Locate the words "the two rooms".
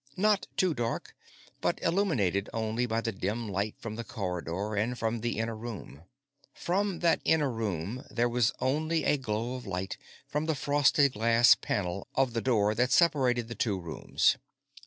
13.47-14.37